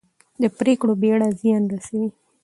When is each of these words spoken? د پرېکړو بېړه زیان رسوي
د 0.41 0.43
پرېکړو 0.59 0.93
بېړه 1.01 1.27
زیان 1.39 1.63
رسوي 1.73 2.07